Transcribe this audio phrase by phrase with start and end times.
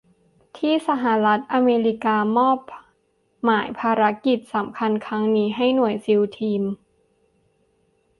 [0.57, 2.59] ที่สหรัฐอเมริกามอบ
[3.43, 6.63] หมายภารกิจสำคัญครั้งนี้ให้หน่วยซีลทีม